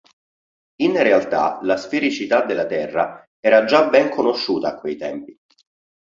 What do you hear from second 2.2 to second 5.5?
della Terra era già ben conosciuta a quei tempi.